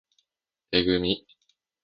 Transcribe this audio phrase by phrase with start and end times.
[0.71, 1.27] えぐみ